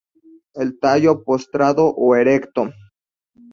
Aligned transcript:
El 0.55 0.79
tallo 0.79 1.23
postrado 1.23 1.93
o 1.95 2.15
erecto. 2.15 2.73